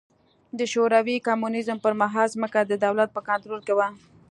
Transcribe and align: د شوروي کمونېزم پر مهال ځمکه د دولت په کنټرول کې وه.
د 0.59 0.59
شوروي 0.73 1.17
کمونېزم 1.27 1.77
پر 1.85 1.93
مهال 2.01 2.27
ځمکه 2.35 2.59
د 2.63 2.73
دولت 2.85 3.09
په 3.13 3.21
کنټرول 3.29 3.61
کې 3.65 3.73
وه. 3.77 3.87